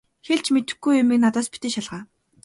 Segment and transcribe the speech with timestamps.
[0.25, 2.01] Хэлж мэдэхгүй юмыг надаас битгий шалгаа.